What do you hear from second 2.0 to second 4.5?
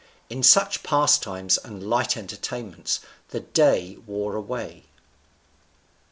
entertainments the day wore